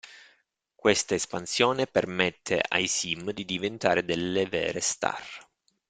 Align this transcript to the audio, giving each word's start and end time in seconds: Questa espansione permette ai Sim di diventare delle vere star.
Questa 0.73 1.13
espansione 1.13 1.85
permette 1.85 2.59
ai 2.69 2.87
Sim 2.87 3.29
di 3.33 3.45
diventare 3.45 4.03
delle 4.03 4.47
vere 4.47 4.79
star. 4.79 5.21